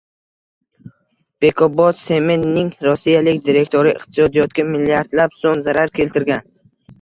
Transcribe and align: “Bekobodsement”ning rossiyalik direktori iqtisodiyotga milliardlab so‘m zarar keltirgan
“Bekobodsement”ning 1.43 2.71
rossiyalik 2.85 3.43
direktori 3.51 3.93
iqtisodiyotga 3.99 4.67
milliardlab 4.71 5.37
so‘m 5.43 5.63
zarar 5.69 5.95
keltirgan 6.01 6.51